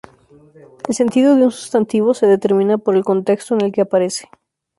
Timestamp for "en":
3.53-3.61